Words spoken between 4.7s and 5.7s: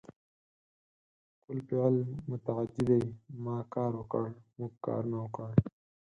کارونه وکړ